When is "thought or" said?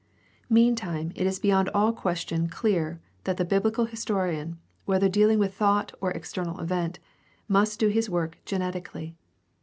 5.53-6.09